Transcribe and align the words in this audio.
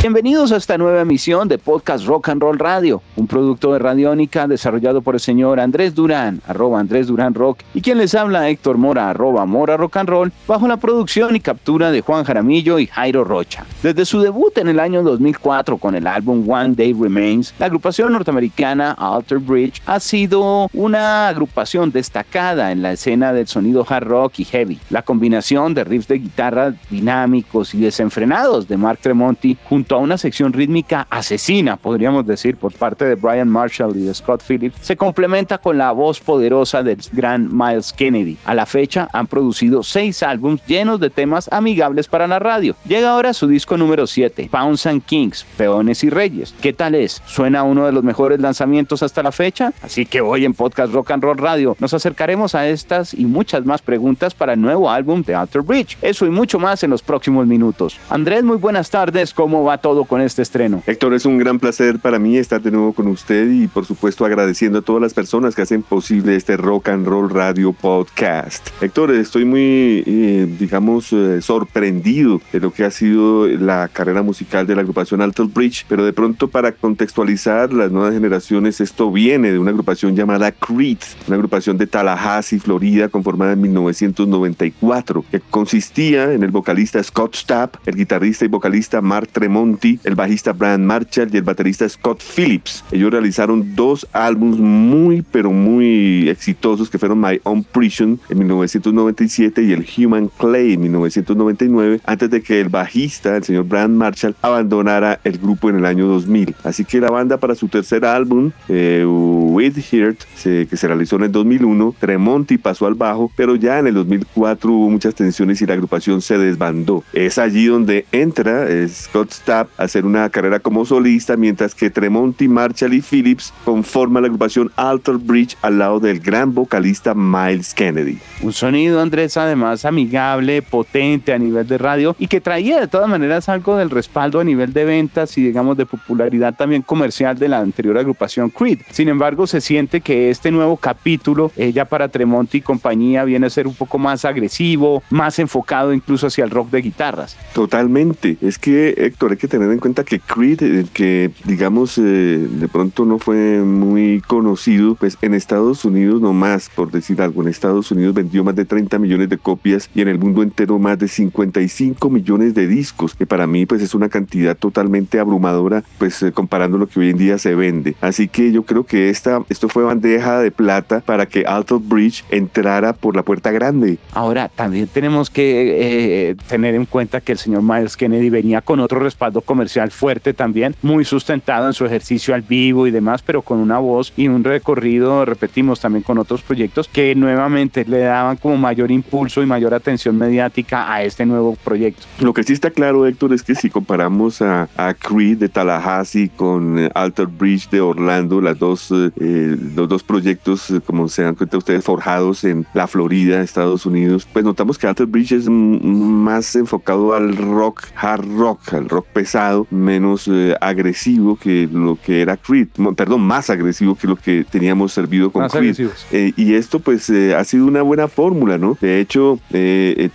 Bienvenidos 0.00 0.50
a 0.50 0.56
esta 0.56 0.78
nueva 0.78 1.02
emisión 1.02 1.46
de 1.46 1.58
Podcast 1.58 2.06
Rock 2.06 2.30
and 2.30 2.40
Roll 2.40 2.58
Radio, 2.58 3.02
un 3.16 3.26
producto 3.26 3.74
de 3.74 3.78
Radiónica 3.78 4.48
desarrollado 4.48 5.02
por 5.02 5.14
el 5.14 5.20
señor 5.20 5.60
Andrés 5.60 5.94
Durán, 5.94 6.40
arroba 6.48 6.80
Andrés 6.80 7.08
Durán 7.08 7.34
Rock, 7.34 7.58
y 7.74 7.82
quien 7.82 7.98
les 7.98 8.14
habla 8.14 8.48
Héctor 8.48 8.78
Mora, 8.78 9.10
arroba 9.10 9.44
Mora 9.44 9.76
Rock 9.76 9.98
and 9.98 10.08
Roll, 10.08 10.32
bajo 10.48 10.66
la 10.66 10.78
producción 10.78 11.36
y 11.36 11.40
captura 11.40 11.90
de 11.90 12.00
Juan 12.00 12.24
Jaramillo 12.24 12.78
y 12.78 12.86
Jairo 12.86 13.24
Rocha. 13.24 13.66
Desde 13.82 14.06
su 14.06 14.22
debut 14.22 14.56
en 14.56 14.68
el 14.68 14.80
año 14.80 15.02
2004 15.02 15.76
con 15.76 15.94
el 15.94 16.06
álbum 16.06 16.48
One 16.48 16.74
Day 16.74 16.94
Remains, 16.94 17.52
la 17.58 17.66
agrupación 17.66 18.14
norteamericana 18.14 18.92
Alter 18.92 19.38
Bridge 19.38 19.82
ha 19.84 20.00
sido 20.00 20.70
una 20.72 21.28
agrupación 21.28 21.92
destacada 21.92 22.72
en 22.72 22.80
la 22.80 22.92
escena 22.92 23.34
del 23.34 23.48
sonido 23.48 23.84
hard 23.86 24.06
rock 24.06 24.38
y 24.38 24.44
heavy. 24.44 24.80
La 24.88 25.02
combinación 25.02 25.74
de 25.74 25.84
riffs 25.84 26.08
de 26.08 26.20
guitarra 26.20 26.72
dinámicos 26.88 27.74
y 27.74 27.80
desenfrenados 27.80 28.66
de 28.66 28.78
Mark 28.78 29.00
Tremonti 29.02 29.58
junto 29.68 29.89
a 29.94 29.98
una 29.98 30.18
sección 30.18 30.52
rítmica 30.52 31.06
asesina, 31.10 31.76
podríamos 31.76 32.26
decir, 32.26 32.56
por 32.56 32.72
parte 32.72 33.04
de 33.04 33.14
Brian 33.14 33.48
Marshall 33.48 33.96
y 33.96 34.02
de 34.02 34.14
Scott 34.14 34.42
Phillips, 34.46 34.76
se 34.80 34.96
complementa 34.96 35.58
con 35.58 35.78
la 35.78 35.92
voz 35.92 36.20
poderosa 36.20 36.82
del 36.82 36.98
gran 37.12 37.48
Miles 37.50 37.92
Kennedy. 37.92 38.36
A 38.44 38.54
la 38.54 38.66
fecha 38.66 39.08
han 39.12 39.26
producido 39.26 39.82
seis 39.82 40.22
álbumes 40.22 40.64
llenos 40.66 41.00
de 41.00 41.10
temas 41.10 41.48
amigables 41.52 42.08
para 42.08 42.26
la 42.26 42.38
radio. 42.38 42.76
Llega 42.84 43.10
ahora 43.10 43.32
su 43.32 43.46
disco 43.46 43.76
número 43.76 44.06
7, 44.06 44.48
Pounds 44.50 44.86
and 44.86 45.02
Kings, 45.04 45.46
Peones 45.56 46.04
y 46.04 46.10
Reyes. 46.10 46.54
¿Qué 46.60 46.72
tal 46.72 46.94
es? 46.94 47.22
¿Suena 47.26 47.62
uno 47.62 47.86
de 47.86 47.92
los 47.92 48.04
mejores 48.04 48.40
lanzamientos 48.40 49.02
hasta 49.02 49.22
la 49.22 49.32
fecha? 49.32 49.72
Así 49.82 50.06
que 50.06 50.20
hoy 50.20 50.44
en 50.44 50.54
Podcast 50.54 50.92
Rock 50.92 51.10
and 51.12 51.22
Roll 51.22 51.38
Radio 51.38 51.76
nos 51.78 51.94
acercaremos 51.94 52.54
a 52.54 52.68
estas 52.68 53.14
y 53.14 53.24
muchas 53.24 53.64
más 53.64 53.82
preguntas 53.82 54.34
para 54.34 54.52
el 54.52 54.60
nuevo 54.60 54.90
álbum 54.90 55.22
de 55.22 55.34
Alter 55.34 55.62
Bridge. 55.62 55.98
Eso 56.02 56.26
y 56.26 56.30
mucho 56.30 56.58
más 56.58 56.82
en 56.82 56.90
los 56.90 57.02
próximos 57.02 57.46
minutos. 57.46 57.98
Andrés, 58.08 58.44
muy 58.44 58.56
buenas 58.56 58.90
tardes. 58.90 59.34
¿Cómo 59.34 59.64
va 59.64 59.79
todo 59.80 60.04
con 60.04 60.20
este 60.20 60.42
estreno. 60.42 60.82
Héctor, 60.86 61.14
es 61.14 61.24
un 61.24 61.38
gran 61.38 61.58
placer 61.58 61.98
para 61.98 62.18
mí 62.18 62.36
estar 62.36 62.60
de 62.60 62.70
nuevo 62.70 62.92
con 62.92 63.06
usted 63.08 63.50
y 63.50 63.66
por 63.66 63.86
supuesto 63.86 64.24
agradeciendo 64.24 64.78
a 64.78 64.82
todas 64.82 65.02
las 65.02 65.14
personas 65.14 65.54
que 65.54 65.62
hacen 65.62 65.82
posible 65.82 66.36
este 66.36 66.56
Rock 66.56 66.88
and 66.88 67.06
Roll 67.06 67.30
Radio 67.30 67.72
Podcast. 67.72 68.68
Héctor, 68.80 69.12
estoy 69.12 69.44
muy, 69.44 70.04
eh, 70.06 70.56
digamos, 70.58 71.12
eh, 71.12 71.40
sorprendido 71.42 72.40
de 72.52 72.60
lo 72.60 72.72
que 72.72 72.84
ha 72.84 72.90
sido 72.90 73.46
la 73.46 73.88
carrera 73.88 74.22
musical 74.22 74.66
de 74.66 74.74
la 74.74 74.82
agrupación 74.82 75.22
Alto 75.22 75.48
Bridge, 75.48 75.86
pero 75.88 76.04
de 76.04 76.12
pronto 76.12 76.48
para 76.48 76.72
contextualizar 76.72 77.72
las 77.72 77.90
nuevas 77.90 78.14
generaciones, 78.14 78.80
esto 78.80 79.10
viene 79.10 79.52
de 79.52 79.58
una 79.58 79.70
agrupación 79.70 80.16
llamada 80.16 80.52
Creed, 80.52 80.98
una 81.26 81.36
agrupación 81.36 81.78
de 81.78 81.86
Tallahassee, 81.86 82.58
Florida, 82.58 83.08
conformada 83.08 83.52
en 83.52 83.60
1994, 83.60 85.24
que 85.30 85.40
consistía 85.40 86.32
en 86.32 86.42
el 86.42 86.50
vocalista 86.50 87.02
Scott 87.02 87.36
Stapp, 87.36 87.76
el 87.86 87.96
guitarrista 87.96 88.44
y 88.44 88.48
vocalista 88.48 89.00
Mark 89.00 89.28
Tremont, 89.28 89.69
el 90.04 90.14
bajista 90.14 90.52
Brian 90.52 90.86
Marshall 90.86 91.28
y 91.32 91.36
el 91.36 91.42
baterista 91.42 91.88
Scott 91.88 92.22
Phillips. 92.22 92.84
Ellos 92.90 93.10
realizaron 93.10 93.74
dos 93.74 94.06
álbumes 94.12 94.58
muy, 94.58 95.22
pero 95.22 95.50
muy 95.50 96.28
exitosos 96.28 96.90
que 96.90 96.98
fueron 96.98 97.20
My 97.20 97.40
Own 97.44 97.64
Prison 97.64 98.20
en 98.28 98.38
1997 98.38 99.62
y 99.62 99.72
el 99.72 99.86
Human 99.96 100.30
Clay 100.38 100.74
en 100.74 100.82
1999, 100.82 102.00
antes 102.04 102.30
de 102.30 102.42
que 102.42 102.60
el 102.60 102.68
bajista, 102.68 103.36
el 103.36 103.44
señor 103.44 103.64
Brian 103.64 103.96
Marshall, 103.96 104.36
abandonara 104.42 105.20
el 105.24 105.38
grupo 105.38 105.70
en 105.70 105.76
el 105.76 105.86
año 105.86 106.06
2000. 106.06 106.54
Así 106.64 106.84
que 106.84 107.00
la 107.00 107.10
banda 107.10 107.38
para 107.38 107.54
su 107.54 107.68
tercer 107.68 108.04
álbum, 108.04 108.50
eh, 108.68 109.04
With 109.06 109.76
Heart, 109.76 110.18
que 110.42 110.76
se 110.76 110.86
realizó 110.86 111.16
en 111.16 111.24
el 111.24 111.32
2001, 111.32 111.94
Tremonti 111.98 112.58
pasó 112.58 112.86
al 112.86 112.94
bajo, 112.94 113.30
pero 113.36 113.56
ya 113.56 113.78
en 113.78 113.88
el 113.88 113.94
2004 113.94 114.72
hubo 114.72 114.90
muchas 114.90 115.14
tensiones 115.14 115.60
y 115.62 115.66
la 115.66 115.74
agrupación 115.74 116.20
se 116.22 116.38
desbandó. 116.38 117.04
Es 117.12 117.38
allí 117.38 117.66
donde 117.66 118.06
entra 118.12 118.68
eh, 118.68 118.88
Scott 118.88 119.32
Hacer 119.76 120.04
una 120.04 120.28
carrera 120.30 120.60
como 120.60 120.84
solista, 120.84 121.36
mientras 121.36 121.74
que 121.74 121.90
Tremonti, 121.90 122.48
Marshall 122.48 122.94
y 122.94 123.02
Phillips 123.02 123.52
conforman 123.64 124.22
la 124.22 124.26
agrupación 124.28 124.70
Alter 124.76 125.16
Bridge 125.16 125.56
al 125.62 125.78
lado 125.78 126.00
del 126.00 126.20
gran 126.20 126.54
vocalista 126.54 127.14
Miles 127.14 127.74
Kennedy. 127.74 128.18
Un 128.42 128.52
sonido, 128.52 129.00
Andrés, 129.00 129.36
además 129.36 129.84
amigable, 129.84 130.62
potente 130.62 131.32
a 131.32 131.38
nivel 131.38 131.66
de 131.66 131.78
radio 131.78 132.16
y 132.18 132.26
que 132.26 132.40
traía 132.40 132.80
de 132.80 132.88
todas 132.88 133.08
maneras 133.08 133.48
algo 133.48 133.76
del 133.76 133.90
respaldo 133.90 134.40
a 134.40 134.44
nivel 134.44 134.72
de 134.72 134.84
ventas 134.84 135.36
y 135.38 135.42
digamos 135.42 135.76
de 135.76 135.86
popularidad 135.86 136.54
también 136.54 136.82
comercial 136.82 137.38
de 137.38 137.48
la 137.48 137.58
anterior 137.58 137.98
agrupación 137.98 138.50
Creed. 138.50 138.80
Sin 138.90 139.08
embargo, 139.08 139.46
se 139.46 139.60
siente 139.60 140.00
que 140.00 140.30
este 140.30 140.50
nuevo 140.50 140.76
capítulo, 140.76 141.52
ella 141.56 141.84
para 141.84 142.08
Tremonti 142.08 142.58
y 142.58 142.62
compañía, 142.62 143.24
viene 143.24 143.46
a 143.46 143.50
ser 143.50 143.66
un 143.66 143.74
poco 143.74 143.98
más 143.98 144.24
agresivo, 144.24 145.02
más 145.10 145.38
enfocado 145.38 145.92
incluso 145.92 146.26
hacia 146.26 146.44
el 146.44 146.50
rock 146.50 146.70
de 146.70 146.82
guitarras. 146.82 147.36
Totalmente. 147.52 148.36
Es 148.40 148.58
que, 148.58 148.94
Héctor, 148.96 149.32
hay 149.32 149.36
que 149.36 149.48
tener 149.50 149.70
en 149.70 149.78
cuenta 149.78 150.04
que 150.04 150.20
Creed, 150.20 150.62
el 150.62 150.88
que 150.88 151.30
digamos 151.44 151.98
eh, 151.98 152.02
de 152.02 152.68
pronto 152.68 153.04
no 153.04 153.18
fue 153.18 153.60
muy 153.60 154.22
conocido, 154.26 154.94
pues 154.94 155.18
en 155.20 155.34
Estados 155.34 155.84
Unidos 155.84 156.22
no 156.22 156.32
más, 156.32 156.70
por 156.74 156.90
decir 156.90 157.20
algo, 157.20 157.42
en 157.42 157.48
Estados 157.48 157.90
Unidos 157.90 158.14
vendió 158.14 158.42
más 158.42 158.56
de 158.56 158.64
30 158.64 158.98
millones 158.98 159.28
de 159.28 159.36
copias 159.36 159.90
y 159.94 160.00
en 160.00 160.08
el 160.08 160.18
mundo 160.18 160.42
entero 160.42 160.78
más 160.78 160.98
de 160.98 161.08
55 161.08 162.08
millones 162.08 162.54
de 162.54 162.66
discos, 162.66 163.14
que 163.14 163.26
para 163.26 163.46
mí 163.46 163.66
pues 163.66 163.82
es 163.82 163.94
una 163.94 164.08
cantidad 164.08 164.56
totalmente 164.56 165.18
abrumadora, 165.18 165.84
pues 165.98 166.22
eh, 166.22 166.32
comparando 166.32 166.78
lo 166.78 166.86
que 166.86 167.00
hoy 167.00 167.10
en 167.10 167.18
día 167.18 167.36
se 167.36 167.54
vende. 167.54 167.94
Así 168.00 168.28
que 168.28 168.52
yo 168.52 168.62
creo 168.62 168.84
que 168.84 169.10
esta, 169.10 169.42
esto 169.48 169.68
fue 169.68 169.82
bandeja 169.82 170.40
de 170.40 170.50
plata 170.50 171.00
para 171.00 171.26
que 171.26 171.44
Alto 171.44 171.80
Bridge 171.80 172.24
entrara 172.30 172.92
por 172.92 173.16
la 173.16 173.22
puerta 173.22 173.50
grande. 173.50 173.98
Ahora, 174.12 174.48
también 174.48 174.86
tenemos 174.86 175.28
que 175.28 176.30
eh, 176.30 176.36
tener 176.48 176.74
en 176.74 176.86
cuenta 176.86 177.20
que 177.20 177.32
el 177.32 177.38
señor 177.38 177.62
Miles 177.62 177.96
Kennedy 177.96 178.30
venía 178.30 178.60
con 178.60 178.80
otro 178.80 179.00
respaldo 179.00 179.39
comercial 179.42 179.90
fuerte 179.90 180.34
también, 180.34 180.74
muy 180.82 181.04
sustentado 181.04 181.66
en 181.66 181.72
su 181.72 181.84
ejercicio 181.84 182.34
al 182.34 182.42
vivo 182.42 182.86
y 182.86 182.90
demás, 182.90 183.22
pero 183.22 183.42
con 183.42 183.58
una 183.58 183.78
voz 183.78 184.12
y 184.16 184.28
un 184.28 184.44
recorrido, 184.44 185.24
repetimos, 185.24 185.80
también 185.80 186.02
con 186.02 186.18
otros 186.18 186.42
proyectos 186.42 186.88
que 186.88 187.14
nuevamente 187.14 187.84
le 187.84 188.00
daban 188.00 188.36
como 188.36 188.56
mayor 188.56 188.90
impulso 188.90 189.42
y 189.42 189.46
mayor 189.46 189.74
atención 189.74 190.16
mediática 190.16 190.92
a 190.92 191.02
este 191.02 191.26
nuevo 191.26 191.56
proyecto. 191.64 192.06
Lo 192.20 192.34
que 192.34 192.42
sí 192.42 192.52
está 192.52 192.70
claro, 192.70 193.06
Héctor, 193.06 193.32
es 193.32 193.42
que 193.42 193.54
si 193.54 193.70
comparamos 193.70 194.42
a, 194.42 194.68
a 194.76 194.94
Creed 194.94 195.38
de 195.38 195.48
Tallahassee 195.48 196.28
con 196.28 196.78
eh, 196.78 196.90
Alter 196.94 197.26
Bridge 197.26 197.68
de 197.70 197.80
Orlando, 197.80 198.40
las 198.40 198.58
dos, 198.58 198.90
eh, 198.90 199.10
eh, 199.20 199.56
los 199.74 199.88
dos 199.88 200.02
proyectos, 200.02 200.72
como 200.86 201.08
se 201.08 201.22
dan 201.22 201.34
cuenta 201.34 201.58
ustedes, 201.58 201.84
forjados 201.84 202.44
en 202.44 202.66
la 202.74 202.86
Florida, 202.86 203.42
Estados 203.42 203.86
Unidos, 203.86 204.26
pues 204.32 204.44
notamos 204.44 204.78
que 204.78 204.86
Alter 204.86 205.06
Bridge 205.06 205.32
es 205.32 205.48
más 205.48 206.54
enfocado 206.56 207.14
al 207.14 207.36
rock, 207.36 207.84
hard 207.96 208.26
rock, 208.36 208.74
al 208.74 208.88
rock 208.88 209.06
pesado 209.12 209.29
menos 209.70 210.28
eh, 210.28 210.54
agresivo 210.60 211.36
que 211.36 211.68
lo 211.70 211.98
que 212.00 212.22
era 212.22 212.36
Creed, 212.36 212.68
perdón, 212.96 213.22
más 213.22 213.50
agresivo 213.50 213.94
que 213.94 214.06
lo 214.06 214.16
que 214.16 214.44
teníamos 214.48 214.92
servido 214.92 215.30
con 215.30 215.48
Creed. 215.48 215.76
Eh, 216.12 216.32
y 216.36 216.54
esto 216.54 216.80
pues 216.80 217.10
eh, 217.10 217.34
ha 217.34 217.44
sido 217.44 217.66
una 217.66 217.82
buena 217.82 218.08
fórmula, 218.08 218.58
¿no? 218.58 218.76
De 218.80 219.00
hecho, 219.00 219.38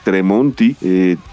Tremonti 0.03 0.75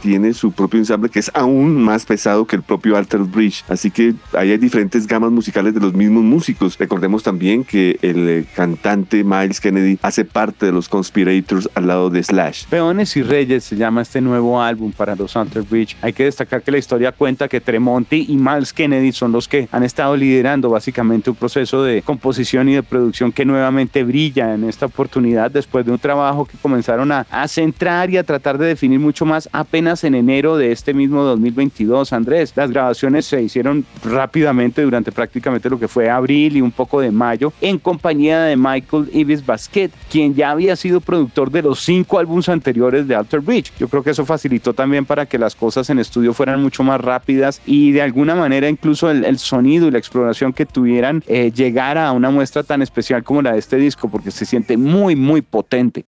tiene 0.01 0.33
su 0.35 0.53
propio 0.53 0.79
ensamble 0.79 1.11
que 1.11 1.19
es 1.19 1.31
aún 1.35 1.83
más 1.83 2.05
pesado 2.05 2.47
que 2.47 2.57
el 2.57 2.63
propio 2.63 2.97
Alter 2.97 3.21
Bridge, 3.21 3.65
así 3.69 3.91
que 3.91 4.15
ahí 4.35 4.51
hay 4.51 4.59
diferentes 4.59 5.07
gamas 5.07 5.31
musicales 5.31 5.75
de 5.75 5.81
los 5.81 5.95
mismos 5.95 6.23
músicos. 6.23 6.79
Recordemos 6.79 7.23
también 7.23 7.65
que 7.65 7.99
el 8.03 8.47
cantante 8.55 9.25
Miles 9.25 9.61
Kennedy 9.61 9.99
hace 10.03 10.25
parte 10.25 10.67
de 10.67 10.73
los 10.73 10.89
Conspirators 10.89 11.69
al 11.75 11.87
lado 11.87 12.11
de 12.11 12.23
Slash. 12.23 12.67
Peones 12.69 13.17
y 13.17 13.23
Reyes 13.23 13.65
se 13.65 13.77
llama 13.77 14.03
este 14.03 14.21
nuevo 14.21 14.61
álbum 14.61 14.93
para 14.93 15.15
los 15.17 15.37
Alter 15.37 15.63
Bridge. 15.63 15.97
Hay 16.03 16.13
que 16.13 16.25
destacar 16.25 16.63
que 16.63 16.71
la 16.71 16.79
historia 16.79 17.13
cuenta 17.13 17.49
que 17.49 17.61
Tremonti 17.63 18.27
y 18.29 18.37
Miles 18.37 18.73
Kennedy 18.73 19.13
son 19.13 19.33
los 19.33 19.49
que 19.49 19.69
han 19.73 19.83
estado 19.83 20.17
liderando 20.17 20.71
básicamente 20.71 21.31
un 21.31 21.37
proceso 21.37 21.83
de 21.83 22.03
composición 22.03 22.69
y 22.69 22.75
de 22.75 22.83
producción 22.83 23.33
que 23.33 23.45
nuevamente 23.45 24.05
brilla 24.05 24.55
en 24.55 24.65
esta 24.65 24.87
oportunidad 24.87 25.51
después 25.51 25.87
de 25.87 25.93
un 25.93 25.99
trabajo 25.99 26.45
que 26.45 26.59
comenzaron 26.59 27.13
a, 27.13 27.27
centrar 27.49 28.11
y 28.11 28.17
a 28.17 28.25
tratar 28.25 28.59
de 28.59 28.67
definir 28.67 28.99
mucho 28.99 29.25
más 29.25 29.49
apenas 29.53 30.05
en 30.05 30.15
enero 30.15 30.57
de 30.57 30.73
este 30.73 30.95
mismo 30.95 31.23
2022, 31.23 32.13
Andrés. 32.13 32.53
Las 32.57 32.71
grabaciones 32.71 33.27
se 33.27 33.43
hicieron 33.43 33.85
rápidamente 34.05 34.83
durante 34.83 35.13
prácticamente 35.13 35.69
lo 35.69 35.79
que 35.79 35.89
fue 35.89 36.09
abril 36.09 36.57
y 36.57 36.61
un 36.61 36.71
poco 36.71 37.01
de 37.01 37.11
mayo 37.11 37.53
en 37.61 37.79
compañía 37.79 38.43
de 38.43 38.57
Michael 38.57 39.11
Ibis 39.13 39.45
Basket, 39.45 39.91
quien 40.11 40.35
ya 40.35 40.51
había 40.51 40.77
sido 40.77 41.01
productor 41.01 41.51
de 41.51 41.63
los 41.63 41.81
cinco 41.81 42.19
álbumes 42.19 42.49
anteriores 42.49 43.07
de 43.07 43.15
Alter 43.15 43.41
Bridge. 43.41 43.73
Yo 43.79 43.89
creo 43.89 44.03
que 44.03 44.11
eso 44.11 44.25
facilitó 44.25 44.73
también 44.73 45.05
para 45.05 45.27
que 45.27 45.39
las 45.39 45.55
cosas 45.55 45.91
en 45.91 45.99
estudio 45.99 46.33
fueran 46.33 46.63
mucho 46.63 46.83
más 46.83 47.01
rápidas 47.01 47.52
y 47.67 47.93
de 47.93 48.03
alguna 48.03 48.35
manera 48.35 48.69
incluso 48.69 49.11
el, 49.11 49.39
sonido 49.39 49.89
y 49.89 49.91
la 49.91 49.99
exploración 49.99 50.53
que 50.53 50.67
tuvieran 50.67 51.23
eh, 51.27 51.51
llegar 51.53 51.99
a 51.99 52.13
una 52.13 52.31
muestra 52.31 52.63
tan 52.63 52.83
especial 52.83 53.23
como 53.23 53.43
la 53.43 53.53
de 53.53 53.59
este 53.59 53.77
disco, 53.77 54.09
porque 54.09 54.31
se 54.31 54.47
siente 54.47 54.77
muy, 54.77 55.17
muy 55.17 55.43
potente. 55.43 56.05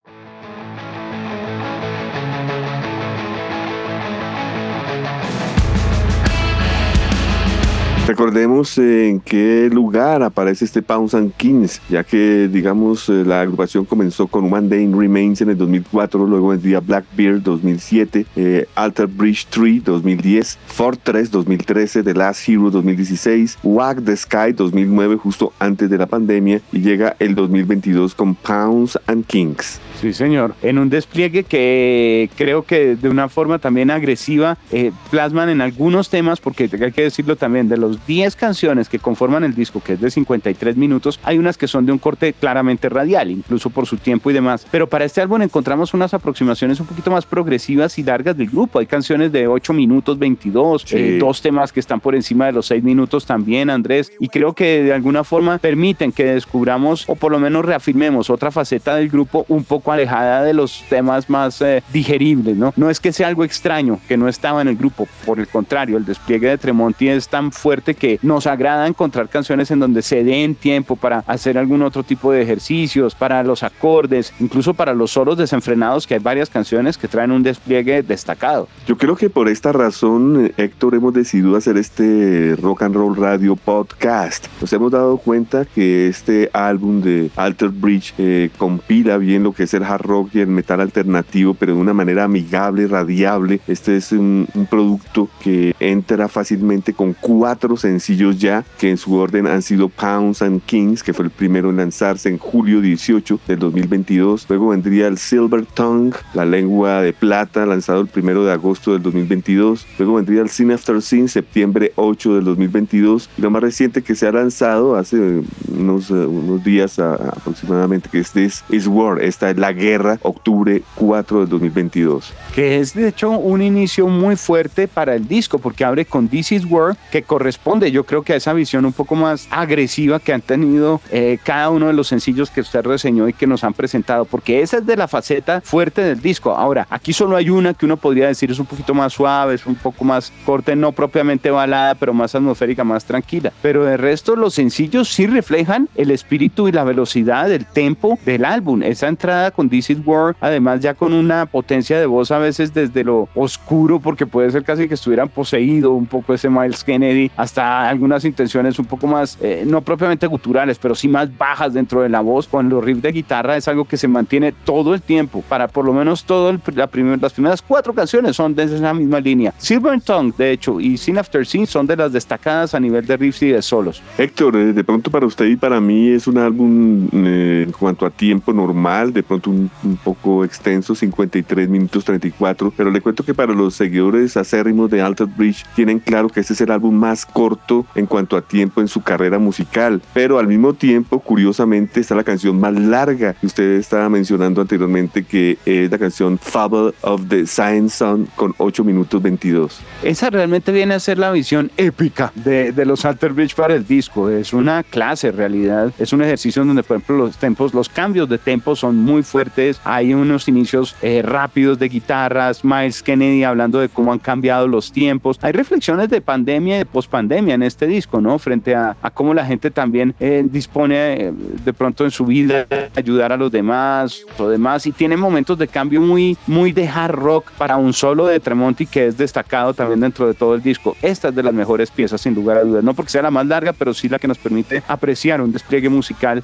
Recordemos 8.06 8.76
en 8.76 9.18
qué 9.18 9.70
lugar 9.72 10.22
aparece 10.22 10.66
este 10.66 10.82
Pounds 10.82 11.14
and 11.14 11.32
Kings, 11.38 11.80
ya 11.88 12.04
que, 12.04 12.48
digamos, 12.48 13.08
eh, 13.08 13.24
la 13.24 13.40
agrupación 13.40 13.86
comenzó 13.86 14.26
con 14.26 14.52
One 14.52 14.68
Day 14.68 14.86
Remains 14.92 15.40
en 15.40 15.48
el 15.48 15.56
2004, 15.56 16.26
luego 16.26 16.48
vendría 16.48 16.80
Blackbeard 16.80 17.40
2007, 17.42 18.26
eh, 18.36 18.66
Alter 18.74 19.06
Bridge 19.06 19.46
3 19.48 19.84
2010, 19.84 20.58
Fortress 20.66 21.30
2013, 21.30 22.02
The 22.02 22.12
Last 22.12 22.46
Hero 22.46 22.70
2016, 22.70 23.58
Wag 23.62 24.04
the 24.04 24.14
Sky 24.14 24.52
2009, 24.54 25.16
justo 25.16 25.54
antes 25.58 25.88
de 25.88 25.96
la 25.96 26.04
pandemia, 26.04 26.60
y 26.72 26.80
llega 26.80 27.16
el 27.18 27.34
2022 27.34 28.14
con 28.14 28.34
Pounds 28.34 28.98
and 29.06 29.24
Kings. 29.24 29.80
Sí, 30.02 30.12
señor. 30.12 30.54
En 30.60 30.78
un 30.78 30.90
despliegue 30.90 31.44
que 31.44 32.28
creo 32.36 32.64
que 32.64 32.96
de 32.96 33.08
una 33.08 33.30
forma 33.30 33.58
también 33.58 33.90
agresiva 33.90 34.58
eh, 34.70 34.92
plasman 35.10 35.48
en 35.48 35.62
algunos 35.62 36.10
temas, 36.10 36.40
porque 36.40 36.68
hay 36.70 36.92
que 36.92 37.02
decirlo 37.02 37.36
también, 37.36 37.70
de 37.70 37.78
los 37.78 37.93
10 38.06 38.36
canciones 38.36 38.88
que 38.88 38.98
conforman 38.98 39.44
el 39.44 39.54
disco, 39.54 39.80
que 39.82 39.94
es 39.94 40.00
de 40.00 40.10
53 40.10 40.76
minutos, 40.76 41.20
hay 41.22 41.38
unas 41.38 41.58
que 41.58 41.68
son 41.68 41.86
de 41.86 41.92
un 41.92 41.98
corte 41.98 42.32
claramente 42.32 42.88
radial, 42.88 43.30
incluso 43.30 43.70
por 43.70 43.86
su 43.86 43.96
tiempo 43.96 44.30
y 44.30 44.34
demás. 44.34 44.66
Pero 44.70 44.88
para 44.88 45.04
este 45.04 45.20
álbum 45.20 45.42
encontramos 45.42 45.94
unas 45.94 46.14
aproximaciones 46.14 46.80
un 46.80 46.86
poquito 46.86 47.10
más 47.10 47.26
progresivas 47.26 47.98
y 47.98 48.02
largas 48.02 48.36
del 48.36 48.48
grupo. 48.48 48.78
Hay 48.78 48.86
canciones 48.86 49.32
de 49.32 49.46
8 49.46 49.72
minutos 49.72 50.18
22, 50.18 50.86
eh, 50.92 51.18
dos 51.20 51.42
temas 51.42 51.72
que 51.72 51.80
están 51.80 52.00
por 52.00 52.14
encima 52.14 52.46
de 52.46 52.52
los 52.52 52.66
6 52.66 52.82
minutos 52.82 53.26
también, 53.26 53.70
Andrés, 53.70 54.12
y 54.20 54.28
creo 54.28 54.54
que 54.54 54.82
de 54.82 54.92
alguna 54.92 55.24
forma 55.24 55.58
permiten 55.58 56.12
que 56.12 56.24
descubramos 56.24 57.04
o 57.08 57.14
por 57.14 57.32
lo 57.32 57.38
menos 57.38 57.64
reafirmemos 57.64 58.30
otra 58.30 58.50
faceta 58.50 58.96
del 58.96 59.08
grupo 59.08 59.44
un 59.48 59.64
poco 59.64 59.92
alejada 59.92 60.42
de 60.42 60.54
los 60.54 60.84
temas 60.88 61.28
más 61.28 61.60
eh, 61.60 61.82
digeribles, 61.92 62.56
¿no? 62.56 62.72
No 62.76 62.90
es 62.90 63.00
que 63.00 63.12
sea 63.12 63.28
algo 63.28 63.44
extraño, 63.44 64.00
que 64.08 64.16
no 64.16 64.28
estaba 64.28 64.62
en 64.62 64.68
el 64.68 64.76
grupo, 64.76 65.08
por 65.26 65.38
el 65.38 65.48
contrario, 65.48 65.96
el 65.96 66.04
despliegue 66.04 66.48
de 66.48 66.58
Tremonti 66.58 67.08
es 67.08 67.28
tan 67.28 67.52
fuerte 67.52 67.83
que 67.92 68.18
nos 68.22 68.46
agrada 68.46 68.86
encontrar 68.86 69.28
canciones 69.28 69.70
en 69.70 69.80
donde 69.80 70.00
se 70.00 70.24
den 70.24 70.54
tiempo 70.54 70.96
para 70.96 71.18
hacer 71.26 71.58
algún 71.58 71.82
otro 71.82 72.02
tipo 72.02 72.32
de 72.32 72.40
ejercicios, 72.40 73.14
para 73.14 73.42
los 73.42 73.62
acordes, 73.62 74.32
incluso 74.40 74.72
para 74.72 74.94
los 74.94 75.10
solos 75.10 75.36
desenfrenados, 75.36 76.06
que 76.06 76.14
hay 76.14 76.20
varias 76.20 76.48
canciones 76.48 76.96
que 76.96 77.08
traen 77.08 77.32
un 77.32 77.42
despliegue 77.42 78.02
destacado. 78.02 78.68
Yo 78.86 78.96
creo 78.96 79.16
que 79.16 79.28
por 79.28 79.48
esta 79.48 79.72
razón, 79.72 80.52
Héctor, 80.56 80.94
hemos 80.94 81.12
decidido 81.12 81.56
hacer 81.56 81.76
este 81.76 82.56
Rock 82.62 82.82
and 82.82 82.94
Roll 82.94 83.16
Radio 83.16 83.56
Podcast. 83.56 84.46
Nos 84.60 84.72
hemos 84.72 84.92
dado 84.92 85.18
cuenta 85.18 85.64
que 85.64 86.08
este 86.08 86.48
álbum 86.52 87.02
de 87.02 87.30
Alter 87.36 87.70
Bridge 87.70 88.14
eh, 88.18 88.50
compila 88.56 89.18
bien 89.18 89.42
lo 89.42 89.52
que 89.52 89.64
es 89.64 89.74
el 89.74 89.82
hard 89.82 90.02
rock 90.02 90.30
y 90.34 90.40
el 90.40 90.46
metal 90.46 90.80
alternativo, 90.80 91.54
pero 91.54 91.74
de 91.74 91.80
una 91.80 91.92
manera 91.92 92.24
amigable, 92.24 92.86
radiable. 92.86 93.60
Este 93.66 93.96
es 93.96 94.12
un, 94.12 94.48
producto 94.70 95.28
que 95.42 95.74
entra 95.80 96.28
fácilmente 96.28 96.94
con 96.94 97.12
cuatro 97.12 97.73
sencillos 97.76 98.38
ya, 98.38 98.64
que 98.78 98.90
en 98.90 98.96
su 98.96 99.14
orden 99.14 99.46
han 99.46 99.62
sido 99.62 99.88
Pounds 99.88 100.42
and 100.42 100.62
Kings, 100.62 101.02
que 101.02 101.12
fue 101.12 101.24
el 101.24 101.30
primero 101.30 101.70
en 101.70 101.76
lanzarse 101.76 102.28
en 102.28 102.38
julio 102.38 102.80
18 102.80 103.40
del 103.46 103.58
2022. 103.58 104.46
Luego 104.48 104.68
vendría 104.68 105.06
el 105.06 105.18
Silver 105.18 105.66
Tongue, 105.66 106.16
la 106.34 106.44
lengua 106.44 107.02
de 107.02 107.12
plata, 107.12 107.66
lanzado 107.66 108.00
el 108.00 108.08
primero 108.08 108.44
de 108.44 108.52
agosto 108.52 108.92
del 108.92 109.02
2022. 109.02 109.86
Luego 109.98 110.14
vendría 110.14 110.42
el 110.42 110.48
Sin 110.48 110.72
After 110.72 111.00
Sin, 111.02 111.28
septiembre 111.28 111.92
8 111.96 112.36
del 112.36 112.44
2022. 112.44 113.30
Y 113.38 113.42
lo 113.42 113.50
más 113.50 113.62
reciente 113.62 114.02
que 114.02 114.14
se 114.14 114.26
ha 114.26 114.32
lanzado 114.32 114.96
hace 114.96 115.42
unos, 115.78 116.10
eh, 116.10 116.14
unos 116.14 116.62
días 116.62 116.98
aproximadamente, 116.98 118.08
que 118.08 118.18
este 118.18 118.44
es 118.44 118.64
Is 118.70 118.86
War. 118.86 119.22
Esta 119.22 119.50
es 119.50 119.56
la 119.56 119.72
guerra, 119.72 120.18
octubre 120.22 120.82
4 120.94 121.40
del 121.40 121.48
2022. 121.48 122.32
Que 122.54 122.80
es 122.80 122.94
de 122.94 123.08
hecho 123.08 123.30
un 123.30 123.62
inicio 123.62 124.06
muy 124.08 124.36
fuerte 124.36 124.88
para 124.88 125.14
el 125.14 125.26
disco, 125.28 125.58
porque 125.58 125.84
abre 125.84 126.04
con 126.04 126.28
This 126.28 126.52
Is 126.52 126.64
War, 126.64 126.96
que 127.10 127.22
corresponde 127.22 127.90
yo 127.90 128.04
creo 128.04 128.22
que 128.22 128.32
a 128.32 128.36
esa 128.36 128.52
visión 128.52 128.84
un 128.84 128.92
poco 128.92 129.14
más 129.14 129.48
agresiva 129.50 130.20
que 130.20 130.32
han 130.32 130.40
tenido 130.40 131.00
eh, 131.10 131.38
cada 131.42 131.70
uno 131.70 131.86
de 131.86 131.92
los 131.92 132.08
sencillos 132.08 132.50
que 132.50 132.60
usted 132.60 132.84
reseñó 132.84 133.28
y 133.28 133.32
que 133.32 133.46
nos 133.46 133.64
han 133.64 133.74
presentado, 133.74 134.24
porque 134.24 134.62
esa 134.62 134.78
es 134.78 134.86
de 134.86 134.96
la 134.96 135.08
faceta 135.08 135.60
fuerte 135.60 136.02
del 136.02 136.20
disco. 136.20 136.52
Ahora, 136.52 136.86
aquí 136.90 137.12
solo 137.12 137.36
hay 137.36 137.50
una 137.50 137.74
que 137.74 137.86
uno 137.86 137.96
podría 137.96 138.28
decir 138.28 138.50
es 138.50 138.58
un 138.58 138.66
poquito 138.66 138.94
más 138.94 139.12
suave, 139.12 139.54
es 139.54 139.66
un 139.66 139.74
poco 139.74 140.04
más 140.04 140.32
corte, 140.44 140.76
no 140.76 140.92
propiamente 140.92 141.50
balada, 141.50 141.94
pero 141.94 142.12
más 142.12 142.34
atmosférica, 142.34 142.84
más 142.84 143.04
tranquila. 143.04 143.52
Pero 143.62 143.84
de 143.84 143.96
resto, 143.96 144.36
los 144.36 144.54
sencillos 144.54 145.08
sí 145.08 145.26
reflejan 145.26 145.63
el 145.94 146.10
espíritu 146.10 146.68
y 146.68 146.72
la 146.72 146.84
velocidad, 146.84 147.50
el 147.50 147.66
tempo 147.66 148.18
del 148.24 148.44
álbum. 148.44 148.82
Esa 148.82 149.08
entrada 149.08 149.50
con 149.50 149.68
This 149.68 149.90
Is 149.90 149.98
War, 150.04 150.36
además 150.40 150.80
ya 150.80 150.94
con 150.94 151.12
una 151.12 151.46
potencia 151.46 151.98
de 151.98 152.06
voz 152.06 152.30
a 152.30 152.38
veces 152.38 152.72
desde 152.74 153.04
lo 153.04 153.28
oscuro, 153.34 154.00
porque 154.00 154.26
puede 154.26 154.50
ser 154.50 154.64
casi 154.64 154.88
que 154.88 154.94
estuvieran 154.94 155.28
poseído 155.28 155.92
un 155.92 156.06
poco 156.06 156.34
ese 156.34 156.48
Miles 156.48 156.84
Kennedy, 156.84 157.30
hasta 157.36 157.88
algunas 157.88 158.24
intenciones 158.24 158.78
un 158.78 158.86
poco 158.86 159.06
más, 159.06 159.38
eh, 159.40 159.64
no 159.66 159.80
propiamente 159.80 160.26
guturales, 160.26 160.78
pero 160.78 160.94
sí 160.94 161.08
más 161.08 161.36
bajas 161.36 161.74
dentro 161.74 162.02
de 162.02 162.08
la 162.08 162.20
voz. 162.20 162.46
Con 162.46 162.68
los 162.68 162.84
riffs 162.84 163.02
de 163.02 163.12
guitarra 163.12 163.56
es 163.56 163.68
algo 163.68 163.84
que 163.84 163.96
se 163.96 164.08
mantiene 164.08 164.52
todo 164.52 164.94
el 164.94 165.02
tiempo, 165.02 165.42
para 165.48 165.68
por 165.68 165.84
lo 165.84 165.92
menos 165.92 166.24
todo 166.24 166.52
la 166.74 166.88
las 167.20 167.32
primeras 167.32 167.62
cuatro 167.62 167.92
canciones 167.92 168.36
son 168.36 168.54
de 168.54 168.64
esa 168.64 168.94
misma 168.94 169.20
línea. 169.20 169.54
Silver 169.58 170.00
Tongue, 170.00 170.34
de 170.36 170.52
hecho, 170.52 170.80
y 170.80 170.96
Sin 170.96 171.18
After 171.18 171.46
Sin 171.46 171.66
son 171.66 171.86
de 171.86 171.96
las 171.96 172.12
destacadas 172.12 172.74
a 172.74 172.80
nivel 172.80 173.06
de 173.06 173.16
riffs 173.16 173.42
y 173.42 173.48
de 173.48 173.62
solos. 173.62 174.02
Héctor, 174.18 174.56
eh, 174.56 174.72
de 174.72 174.84
pronto 174.84 175.10
para 175.10 175.26
usted 175.26 175.46
y 175.54 175.56
para 175.56 175.80
mí 175.80 176.08
es 176.08 176.26
un 176.26 176.36
álbum 176.36 177.08
eh, 177.12 177.62
en 177.64 177.72
cuanto 177.72 178.04
a 178.04 178.10
tiempo 178.10 178.52
normal, 178.52 179.12
de 179.12 179.22
pronto 179.22 179.50
un, 179.50 179.70
poco 180.02 180.44
extenso, 180.44 180.96
53 180.96 181.68
minutos 181.68 182.04
34, 182.04 182.72
pero 182.76 182.90
le 182.90 183.00
cuento 183.00 183.24
que 183.24 183.34
para 183.34 183.54
los 183.54 183.74
seguidores 183.74 184.36
acérrimos 184.36 184.90
de 184.90 185.00
Alter 185.00 185.28
Bridge 185.28 185.64
tienen 185.76 186.00
claro 186.00 186.28
que 186.28 186.40
este 186.40 186.54
es 186.54 186.60
el 186.60 186.72
álbum 186.72 186.94
más 186.94 187.24
corto 187.24 187.86
en 187.94 188.06
cuanto 188.06 188.36
a 188.36 188.42
tiempo 188.42 188.80
en 188.80 188.88
su 188.88 189.00
carrera 189.00 189.38
musical, 189.38 190.02
pero 190.12 190.40
al 190.40 190.48
mismo 190.48 190.74
tiempo, 190.74 191.20
curiosamente, 191.20 192.00
está 192.00 192.16
la 192.16 192.24
canción 192.24 192.58
más 192.58 192.74
larga 192.74 193.34
que 193.34 193.46
usted 193.46 193.78
estaba 193.78 194.08
mencionando 194.08 194.60
anteriormente, 194.60 195.22
que 195.22 195.56
es 195.64 195.88
la 195.88 195.98
canción 195.98 196.36
Fable 196.36 196.94
of 197.02 197.28
the 197.28 197.46
Science 197.46 197.98
Sun 197.98 198.28
con 198.34 198.54
8 198.58 198.82
minutos 198.82 199.22
22. 199.22 199.80
Esa 200.02 200.30
realmente 200.30 200.72
viene 200.72 200.94
a 200.94 201.00
ser 201.00 201.18
la 201.18 201.30
visión 201.30 201.70
épica 201.76 202.32
de, 202.34 202.72
de 202.72 202.84
los 202.84 203.04
Alter 203.04 203.32
Bridge 203.32 203.54
para 203.54 203.74
el 203.74 203.86
disco, 203.86 204.28
es 204.28 204.52
una 204.52 204.82
clase 204.82 205.28
en 205.28 205.43
realidad, 205.44 205.92
es 205.98 206.12
un 206.12 206.22
ejercicio 206.22 206.64
donde 206.64 206.82
por 206.82 206.96
ejemplo 206.96 207.18
los 207.18 207.36
tempos, 207.36 207.74
los 207.74 207.88
cambios 207.88 208.28
de 208.28 208.38
tempo 208.38 208.74
son 208.76 208.96
muy 208.96 209.22
fuertes, 209.22 209.80
hay 209.84 210.14
unos 210.14 210.48
inicios 210.48 210.96
eh, 211.02 211.22
rápidos 211.22 211.78
de 211.78 211.88
guitarras, 211.88 212.64
Miles 212.64 213.02
Kennedy 213.02 213.44
hablando 213.44 213.78
de 213.78 213.88
cómo 213.88 214.12
han 214.12 214.18
cambiado 214.18 214.66
los 214.66 214.92
tiempos, 214.92 215.38
hay 215.42 215.52
reflexiones 215.52 216.08
de 216.08 216.20
pandemia 216.20 216.76
y 216.76 216.78
de 216.78 216.86
pospandemia 216.86 217.54
en 217.54 217.62
este 217.62 217.86
disco, 217.86 218.20
¿no? 218.20 218.38
Frente 218.38 218.74
a, 218.74 218.96
a 219.02 219.10
cómo 219.10 219.34
la 219.34 219.44
gente 219.44 219.70
también 219.70 220.14
eh, 220.20 220.42
dispone 220.44 220.94
eh, 221.14 221.32
de 221.64 221.72
pronto 221.72 222.04
en 222.04 222.10
su 222.10 222.24
vida 222.24 222.66
ayudar 222.96 223.32
a 223.32 223.36
los 223.36 223.50
demás 223.50 224.24
o 224.38 224.48
demás 224.48 224.86
y 224.86 224.92
tiene 224.92 225.16
momentos 225.16 225.58
de 225.58 225.68
cambio 225.68 226.00
muy, 226.00 226.36
muy 226.46 226.72
de 226.72 226.88
hard 226.88 227.14
rock 227.14 227.50
para 227.52 227.76
un 227.76 227.92
solo 227.92 228.26
de 228.26 228.40
Tremonti 228.40 228.86
que 228.86 229.06
es 229.06 229.16
destacado 229.16 229.74
también 229.74 230.00
dentro 230.00 230.26
de 230.26 230.34
todo 230.34 230.54
el 230.54 230.62
disco. 230.62 230.96
Esta 231.02 231.28
es 231.28 231.34
de 231.34 231.42
las 231.42 231.54
mejores 231.54 231.90
piezas 231.90 232.20
sin 232.20 232.34
lugar 232.34 232.58
a 232.58 232.62
dudas, 232.62 232.84
no 232.84 232.94
porque 232.94 233.10
sea 233.10 233.22
la 233.22 233.30
más 233.30 233.46
larga, 233.46 233.72
pero 233.72 233.94
sí 233.94 234.08
la 234.08 234.18
que 234.18 234.28
nos 234.28 234.38
permite 234.38 234.82
apreciar 234.88 235.33
un 235.40 235.52
despliegue 235.52 235.88
musical 235.88 236.42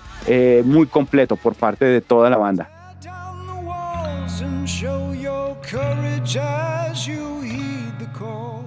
muy 0.64 0.86
completo 0.86 1.36
por 1.36 1.54
parte 1.54 1.84
de 1.84 2.00
toda 2.00 2.30
la 2.30 2.36
banda. 2.36 2.68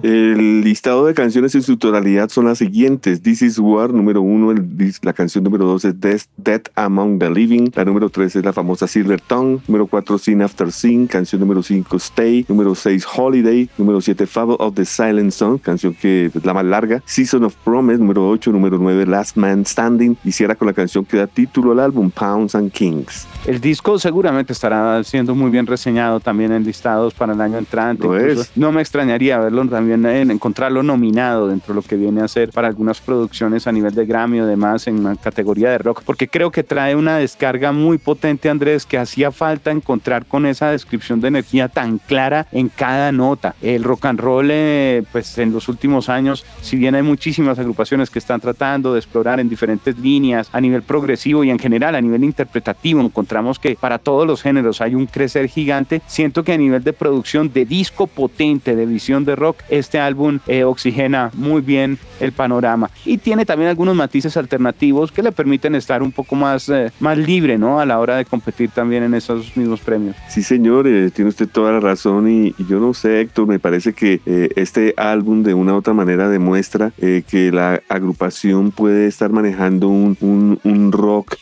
El 0.04 0.60
listado 0.60 1.06
de 1.06 1.14
canciones 1.14 1.54
en 1.54 1.62
su 1.62 1.78
totalidad 1.78 2.28
son 2.28 2.44
las 2.44 2.58
siguientes. 2.58 3.22
This 3.22 3.40
is 3.40 3.58
War, 3.58 3.90
número 3.90 4.20
uno. 4.20 4.52
la 5.00 5.12
canción 5.14 5.42
número 5.42 5.64
dos 5.64 5.86
es 5.86 5.94
Death, 6.36 6.68
Among 6.74 7.18
the 7.18 7.30
Living. 7.30 7.70
La 7.74 7.86
número 7.86 8.10
tres 8.10 8.36
es 8.36 8.44
la 8.44 8.52
famosa 8.52 8.86
Silver 8.86 9.18
Tongue. 9.22 9.60
Número 9.66 9.86
cuatro, 9.86 10.18
Sin 10.18 10.42
After 10.42 10.70
Sin. 10.70 11.06
Canción 11.06 11.40
número 11.40 11.62
cinco, 11.62 11.96
Stay. 11.96 12.44
Número 12.50 12.74
seis, 12.74 13.06
Holiday. 13.16 13.70
Número 13.78 14.02
siete, 14.02 14.26
Fable 14.26 14.56
of 14.58 14.74
the 14.74 14.84
Silent 14.84 15.30
Song. 15.32 15.58
Canción 15.58 15.94
que 15.94 16.26
es 16.26 16.44
la 16.44 16.52
más 16.52 16.66
larga. 16.66 17.02
Season 17.06 17.42
of 17.42 17.56
Promise. 17.64 17.96
Número 17.96 18.28
ocho. 18.28 18.52
Número 18.52 18.76
nueve, 18.76 19.06
Last 19.06 19.38
Man 19.38 19.64
Standing. 19.64 20.18
Y 20.22 20.32
cierra 20.32 20.54
con 20.54 20.66
la 20.66 20.74
canción 20.74 21.06
que 21.06 21.16
da 21.16 21.26
título 21.26 21.72
al 21.72 21.80
álbum, 21.80 22.10
Pounds 22.10 22.54
and 22.54 22.70
Kings. 22.72 23.26
El 23.46 23.58
disco 23.58 23.98
seguramente 23.98 24.52
estará 24.52 25.02
siendo 25.02 25.34
muy 25.34 25.50
bien 25.50 25.66
reseñado 25.66 26.20
también 26.20 26.52
en 26.52 26.62
listados 26.62 27.14
para 27.14 27.32
el 27.32 27.40
año 27.40 27.56
entrante. 27.56 28.06
No 28.54 28.70
me 28.70 28.82
extrañaría 28.82 29.38
verlo 29.38 29.66
también 29.66 29.93
en 29.94 30.30
encontrarlo 30.30 30.82
nominado 30.82 31.48
dentro 31.48 31.74
de 31.74 31.80
lo 31.80 31.86
que 31.86 31.96
viene 31.96 32.22
a 32.22 32.28
ser 32.28 32.50
para 32.50 32.68
algunas 32.68 33.00
producciones 33.00 33.66
a 33.66 33.72
nivel 33.72 33.94
de 33.94 34.06
Grammy 34.06 34.40
o 34.40 34.46
demás 34.46 34.86
en 34.86 34.98
una 34.98 35.16
categoría 35.16 35.70
de 35.70 35.78
rock, 35.78 36.02
porque 36.04 36.28
creo 36.28 36.50
que 36.50 36.62
trae 36.62 36.96
una 36.96 37.18
descarga 37.18 37.72
muy 37.72 37.98
potente, 37.98 38.48
Andrés, 38.50 38.86
que 38.86 38.98
hacía 38.98 39.30
falta 39.30 39.70
encontrar 39.70 40.26
con 40.26 40.46
esa 40.46 40.70
descripción 40.70 41.20
de 41.20 41.28
energía 41.28 41.68
tan 41.68 41.98
clara 41.98 42.46
en 42.52 42.68
cada 42.68 43.12
nota. 43.12 43.54
El 43.62 43.84
rock 43.84 44.06
and 44.06 44.20
roll, 44.20 44.48
eh, 44.50 45.02
pues 45.12 45.38
en 45.38 45.52
los 45.52 45.68
últimos 45.68 46.08
años, 46.08 46.44
si 46.60 46.76
bien 46.76 46.94
hay 46.94 47.02
muchísimas 47.02 47.58
agrupaciones 47.58 48.10
que 48.10 48.18
están 48.18 48.40
tratando 48.40 48.92
de 48.92 48.98
explorar 48.98 49.40
en 49.40 49.48
diferentes 49.48 49.98
líneas 49.98 50.48
a 50.52 50.60
nivel 50.60 50.82
progresivo 50.82 51.44
y 51.44 51.50
en 51.50 51.58
general 51.58 51.94
a 51.94 52.00
nivel 52.00 52.24
interpretativo, 52.24 53.00
encontramos 53.00 53.58
que 53.58 53.76
para 53.76 53.98
todos 53.98 54.26
los 54.26 54.42
géneros 54.42 54.80
hay 54.80 54.94
un 54.94 55.06
crecer 55.06 55.48
gigante. 55.48 56.02
Siento 56.06 56.44
que 56.44 56.52
a 56.52 56.58
nivel 56.58 56.82
de 56.82 56.92
producción 56.92 57.52
de 57.52 57.64
disco 57.64 58.06
potente, 58.06 58.76
de 58.76 58.86
visión 58.86 59.24
de 59.24 59.36
rock, 59.36 59.58
es 59.68 59.83
este 59.84 60.00
álbum 60.00 60.38
eh, 60.46 60.64
oxigena 60.64 61.30
muy 61.34 61.60
bien 61.60 61.98
el 62.18 62.32
panorama 62.32 62.90
y 63.04 63.18
tiene 63.18 63.44
también 63.44 63.68
algunos 63.68 63.94
matices 63.94 64.36
alternativos 64.36 65.12
que 65.12 65.22
le 65.22 65.30
permiten 65.30 65.74
estar 65.74 66.02
un 66.02 66.10
poco 66.10 66.34
más, 66.36 66.68
eh, 66.70 66.90
más 67.00 67.18
libre 67.18 67.58
¿no? 67.58 67.80
a 67.80 67.86
la 67.86 68.00
hora 68.00 68.16
de 68.16 68.24
competir 68.24 68.70
también 68.70 69.02
en 69.02 69.14
esos 69.14 69.56
mismos 69.56 69.80
premios. 69.80 70.16
Sí, 70.28 70.42
señor, 70.42 70.86
eh, 70.86 71.10
tiene 71.10 71.28
usted 71.28 71.48
toda 71.48 71.72
la 71.72 71.80
razón 71.80 72.30
y, 72.30 72.54
yo 72.68 72.80
no 72.80 72.94
sé, 72.94 73.20
Héctor, 73.20 73.46
me 73.46 73.58
parece 73.58 73.92
que 73.92 74.20
este 74.56 74.94
álbum 74.96 75.42
de 75.42 75.54
una 75.54 75.74
u 75.74 75.76
otra 75.76 75.92
manera 75.92 76.28
demuestra 76.28 76.92
que 76.98 77.50
la 77.52 77.82
agrupación 77.88 78.70
puede 78.70 79.06
estar 79.06 79.30
manejando 79.30 79.88
un, 79.88 80.16
un, 80.20 80.58
un 80.64 80.92
rock 80.92 81.36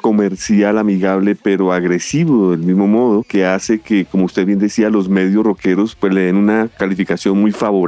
comercial 0.00 0.78
amigable 0.78 1.34
pero 1.34 1.72
agresivo 1.72 2.52
del 2.52 2.60
mismo 2.60 2.86
modo 2.86 3.24
que 3.26 3.44
hace 3.44 3.80
que, 3.80 4.04
como 4.04 4.24
usted 4.24 4.46
bien 4.46 4.58
decía, 4.58 4.90
los 4.90 5.08
medios 5.08 5.44
rockeros 5.44 5.96
pues 5.96 6.12
le 6.12 6.22
den 6.22 6.36
una 6.36 6.68
calificación 6.68 7.40
muy 7.40 7.52
favorable. 7.52 7.79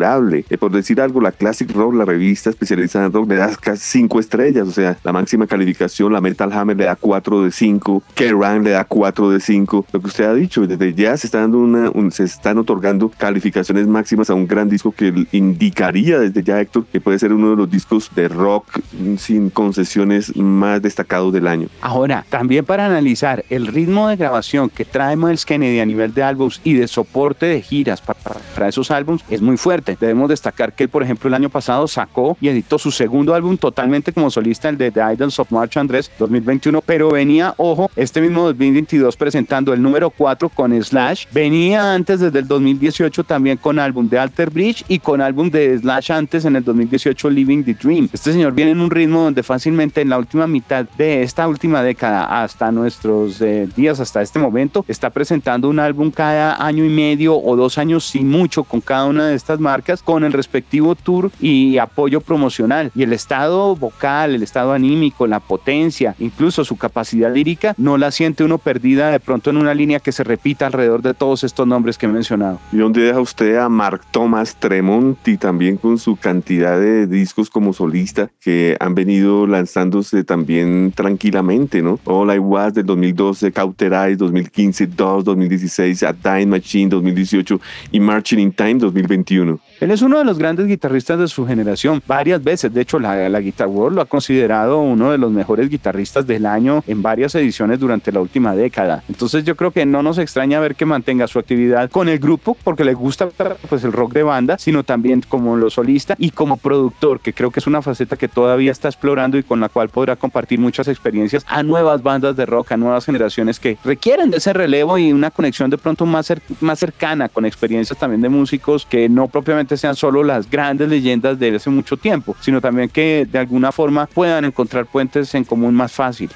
Eh, 0.48 0.58
por 0.58 0.72
decir 0.72 1.00
algo, 1.00 1.20
la 1.20 1.32
Classic 1.32 1.70
Rock, 1.70 1.94
la 1.94 2.04
revista 2.04 2.50
especializada 2.50 3.06
en 3.06 3.12
rock, 3.12 3.28
le 3.28 3.36
da 3.36 3.54
casi 3.56 4.00
5 4.00 4.20
estrellas, 4.20 4.66
o 4.68 4.70
sea, 4.72 4.96
la 5.04 5.12
máxima 5.12 5.46
calificación, 5.46 6.12
la 6.12 6.20
Metal 6.20 6.52
Hammer 6.52 6.76
le 6.76 6.84
da 6.84 6.96
4 6.96 7.44
de 7.44 7.50
5, 7.50 8.02
Kerrang 8.14 8.64
le 8.64 8.70
da 8.70 8.84
4 8.84 9.30
de 9.30 9.40
5. 9.40 9.86
Lo 9.92 10.00
que 10.00 10.06
usted 10.06 10.24
ha 10.24 10.34
dicho, 10.34 10.66
desde 10.66 10.94
ya 10.94 11.16
se, 11.16 11.26
está 11.26 11.40
dando 11.40 11.58
una, 11.58 11.90
se 12.10 12.24
están 12.24 12.58
otorgando 12.58 13.10
calificaciones 13.10 13.86
máximas 13.86 14.30
a 14.30 14.34
un 14.34 14.46
gran 14.46 14.68
disco 14.68 14.92
que 14.92 15.26
indicaría 15.32 16.18
desde 16.18 16.42
ya, 16.42 16.60
Héctor, 16.60 16.86
que 16.86 17.00
puede 17.00 17.18
ser 17.18 17.32
uno 17.32 17.50
de 17.50 17.56
los 17.56 17.70
discos 17.70 18.10
de 18.14 18.28
rock 18.28 18.80
sin 19.18 19.50
concesiones 19.50 20.34
más 20.36 20.80
destacados 20.80 21.32
del 21.32 21.46
año. 21.46 21.68
Ahora, 21.80 22.24
también 22.28 22.64
para 22.64 22.86
analizar 22.86 23.44
el 23.50 23.66
ritmo 23.66 24.08
de 24.08 24.16
grabación 24.16 24.70
que 24.70 24.84
trae 24.84 25.16
Miles 25.16 25.44
Kennedy 25.44 25.80
a 25.80 25.86
nivel 25.86 26.14
de 26.14 26.22
álbums 26.22 26.60
y 26.64 26.74
de 26.74 26.88
soporte 26.88 27.46
de 27.46 27.60
giras 27.60 28.00
para, 28.00 28.18
para 28.54 28.68
esos 28.68 28.90
álbums 28.90 29.24
es 29.28 29.42
muy 29.42 29.56
fuerte. 29.56 29.81
Debemos 29.82 30.28
destacar 30.28 30.72
que 30.72 30.84
él, 30.84 30.88
por 30.88 31.02
ejemplo, 31.02 31.28
el 31.28 31.34
año 31.34 31.50
pasado 31.50 31.86
sacó 31.88 32.36
y 32.40 32.48
editó 32.48 32.78
su 32.78 32.90
segundo 32.90 33.34
álbum 33.34 33.56
totalmente 33.56 34.12
como 34.12 34.30
solista, 34.30 34.68
el 34.68 34.78
de 34.78 34.90
The 34.90 35.00
Idols 35.14 35.38
of 35.38 35.50
March 35.50 35.76
Andrés 35.76 36.10
2021, 36.18 36.82
pero 36.82 37.10
venía, 37.10 37.54
ojo, 37.56 37.90
este 37.96 38.20
mismo 38.20 38.44
2022 38.44 39.16
presentando 39.16 39.72
el 39.72 39.82
número 39.82 40.10
4 40.10 40.48
con 40.48 40.72
Slash. 40.82 41.26
Venía 41.32 41.94
antes 41.94 42.20
desde 42.20 42.38
el 42.40 42.48
2018 42.48 43.24
también 43.24 43.56
con 43.58 43.78
álbum 43.78 44.08
de 44.08 44.18
Alter 44.18 44.50
Bridge 44.50 44.84
y 44.88 44.98
con 44.98 45.20
álbum 45.20 45.50
de 45.50 45.78
Slash 45.78 46.12
antes 46.12 46.44
en 46.44 46.56
el 46.56 46.64
2018 46.64 47.30
Living 47.30 47.64
the 47.64 47.74
Dream. 47.74 48.08
Este 48.12 48.32
señor 48.32 48.52
viene 48.52 48.72
en 48.72 48.80
un 48.80 48.90
ritmo 48.90 49.22
donde 49.22 49.42
fácilmente 49.42 50.00
en 50.00 50.08
la 50.08 50.18
última 50.18 50.46
mitad 50.46 50.86
de 50.96 51.22
esta 51.22 51.48
última 51.48 51.82
década 51.82 52.42
hasta 52.42 52.70
nuestros 52.70 53.40
eh, 53.40 53.68
días, 53.76 54.00
hasta 54.00 54.22
este 54.22 54.38
momento, 54.38 54.84
está 54.88 55.10
presentando 55.10 55.68
un 55.68 55.78
álbum 55.78 56.10
cada 56.10 56.64
año 56.64 56.84
y 56.84 56.88
medio 56.88 57.36
o 57.36 57.56
dos 57.56 57.78
años 57.78 58.04
sin 58.04 58.28
mucho 58.28 58.64
con 58.64 58.80
cada 58.80 59.06
una 59.06 59.28
de 59.28 59.34
estas 59.34 59.60
marcas 59.62 60.02
con 60.02 60.24
el 60.24 60.34
respectivo 60.34 60.94
tour 60.94 61.30
y 61.40 61.78
apoyo 61.78 62.20
promocional. 62.20 62.92
Y 62.94 63.02
el 63.04 63.14
estado 63.14 63.74
vocal, 63.76 64.34
el 64.34 64.42
estado 64.42 64.72
anímico, 64.72 65.26
la 65.26 65.40
potencia, 65.40 66.14
incluso 66.18 66.64
su 66.64 66.76
capacidad 66.76 67.32
lírica, 67.32 67.74
no 67.78 67.96
la 67.96 68.10
siente 68.10 68.44
uno 68.44 68.58
perdida 68.58 69.10
de 69.10 69.20
pronto 69.20 69.48
en 69.48 69.56
una 69.56 69.72
línea 69.72 70.00
que 70.00 70.12
se 70.12 70.24
repita 70.24 70.66
alrededor 70.66 71.00
de 71.00 71.14
todos 71.14 71.44
estos 71.44 71.66
nombres 71.66 71.96
que 71.96 72.06
he 72.06 72.08
mencionado. 72.08 72.58
¿Y 72.72 72.76
dónde 72.76 73.02
deja 73.02 73.20
usted 73.20 73.56
a 73.56 73.68
Mark 73.68 74.02
Thomas 74.10 74.56
Tremonti 74.56 75.38
también 75.38 75.76
con 75.76 75.98
su 75.98 76.16
cantidad 76.16 76.78
de 76.78 77.06
discos 77.06 77.48
como 77.48 77.72
solista 77.72 78.30
que 78.40 78.76
han 78.80 78.94
venido 78.94 79.46
lanzándose 79.46 80.24
también 80.24 80.92
tranquilamente, 80.94 81.82
¿no? 81.82 81.98
All 82.04 82.34
I 82.34 82.38
Was 82.38 82.74
del 82.74 82.86
2012, 82.86 83.52
Cauterize 83.52 84.16
2015, 84.16 84.86
2 84.88 85.24
2016, 85.24 86.02
A 86.02 86.12
Time 86.12 86.46
Machine 86.46 86.88
2018 86.88 87.60
y 87.92 88.00
Marching 88.00 88.38
in 88.40 88.52
Time 88.52 88.74
2021. 88.74 89.51
blue. 89.56 89.71
Él 89.82 89.90
es 89.90 90.00
uno 90.00 90.16
de 90.16 90.24
los 90.24 90.38
grandes 90.38 90.68
guitarristas 90.68 91.18
de 91.18 91.26
su 91.26 91.44
generación, 91.44 92.00
varias 92.06 92.40
veces. 92.40 92.72
De 92.72 92.82
hecho, 92.82 93.00
la, 93.00 93.40
Guitar 93.40 93.66
World 93.66 93.96
lo 93.96 94.02
ha 94.02 94.06
considerado 94.06 94.78
uno 94.78 95.10
de 95.10 95.18
los 95.18 95.32
mejores 95.32 95.68
guitarristas 95.68 96.24
del 96.24 96.46
año 96.46 96.84
en 96.86 97.02
varias 97.02 97.34
ediciones 97.34 97.80
durante 97.80 98.12
la 98.12 98.20
última 98.20 98.54
década. 98.54 99.02
Entonces 99.08 99.42
yo 99.42 99.56
creo 99.56 99.72
que 99.72 99.84
no 99.84 100.04
nos 100.04 100.18
extraña 100.18 100.60
ver 100.60 100.76
que 100.76 100.86
mantenga 100.86 101.26
su 101.26 101.40
actividad 101.40 101.90
con 101.90 102.08
el 102.08 102.20
grupo 102.20 102.56
porque 102.62 102.84
le 102.84 102.94
gusta 102.94 103.28
pues, 103.68 103.82
el 103.82 103.92
rock 103.92 104.12
de 104.12 104.22
banda, 104.22 104.56
sino 104.56 104.84
también 104.84 105.20
como 105.28 105.56
lo 105.56 105.68
solista 105.68 106.14
y 106.16 106.30
como 106.30 106.58
productor, 106.58 107.18
que 107.18 107.32
creo 107.32 107.50
que 107.50 107.58
es 107.58 107.66
una 107.66 107.82
faceta 107.82 108.16
que 108.16 108.28
todavía 108.28 108.70
está 108.70 108.86
explorando 108.86 109.36
y 109.36 109.42
con 109.42 109.58
la 109.58 109.68
cual 109.68 109.88
podrá 109.88 110.14
compartir 110.14 110.60
muchas 110.60 110.86
experiencias 110.86 111.44
a 111.48 111.64
nuevas 111.64 112.04
bandas 112.04 112.36
de 112.36 112.46
rock, 112.46 112.70
a 112.70 112.76
nuevas 112.76 113.04
generaciones 113.04 113.58
que 113.58 113.76
requieren 113.82 114.30
de 114.30 114.36
ese 114.36 114.52
relevo 114.52 114.96
y 114.96 115.12
una 115.12 115.32
conexión 115.32 115.70
de 115.70 115.78
pronto 115.78 116.06
más, 116.06 116.32
más 116.60 116.78
cercana 116.78 117.28
con 117.28 117.44
experiencias 117.44 117.98
también 117.98 118.20
de 118.20 118.28
músicos 118.28 118.86
que 118.86 119.08
no 119.08 119.26
propiamente 119.26 119.71
sean 119.76 119.96
solo 119.96 120.22
las 120.22 120.50
grandes 120.50 120.88
leyendas 120.88 121.38
de 121.38 121.56
hace 121.56 121.70
mucho 121.70 121.96
tiempo, 121.96 122.36
sino 122.40 122.60
también 122.60 122.88
que 122.88 123.26
de 123.30 123.38
alguna 123.38 123.72
forma 123.72 124.06
puedan 124.06 124.44
encontrar 124.44 124.86
puentes 124.86 125.34
en 125.34 125.44
común 125.44 125.74
más 125.74 125.92
fácil. 125.92 126.30